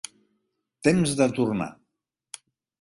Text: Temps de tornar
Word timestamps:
Temps 0.87 1.13
de 1.21 1.29
tornar 1.37 1.71